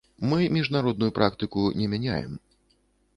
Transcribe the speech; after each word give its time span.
Мы 0.29 0.37
міжнародную 0.55 1.09
практыку 1.17 1.65
не 1.83 1.91
мяняем. 1.93 2.33